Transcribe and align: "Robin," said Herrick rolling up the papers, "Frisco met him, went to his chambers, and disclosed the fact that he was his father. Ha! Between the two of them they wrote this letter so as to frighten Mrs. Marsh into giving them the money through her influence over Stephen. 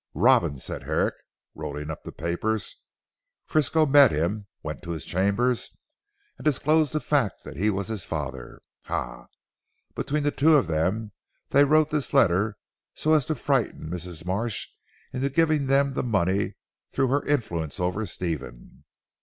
"Robin," 0.15 0.57
said 0.57 0.81
Herrick 0.81 1.13
rolling 1.53 1.91
up 1.91 2.01
the 2.01 2.11
papers, 2.11 2.77
"Frisco 3.45 3.85
met 3.85 4.09
him, 4.09 4.47
went 4.63 4.81
to 4.81 4.89
his 4.89 5.05
chambers, 5.05 5.69
and 6.39 6.43
disclosed 6.45 6.91
the 6.93 6.99
fact 6.99 7.43
that 7.43 7.55
he 7.55 7.69
was 7.69 7.89
his 7.89 8.03
father. 8.03 8.63
Ha! 8.85 9.27
Between 9.93 10.23
the 10.23 10.31
two 10.31 10.57
of 10.57 10.65
them 10.65 11.11
they 11.49 11.63
wrote 11.63 11.91
this 11.91 12.15
letter 12.15 12.57
so 12.95 13.13
as 13.13 13.27
to 13.27 13.35
frighten 13.35 13.91
Mrs. 13.91 14.25
Marsh 14.25 14.67
into 15.13 15.29
giving 15.29 15.67
them 15.67 15.93
the 15.93 16.01
money 16.01 16.55
through 16.89 17.09
her 17.09 17.21
influence 17.27 17.79
over 17.79 18.03
Stephen. 18.07 18.85